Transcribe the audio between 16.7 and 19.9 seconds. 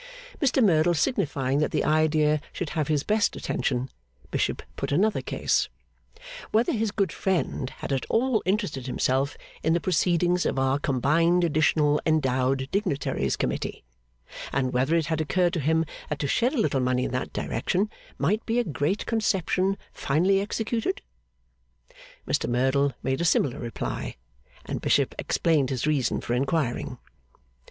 money in that direction might be a great conception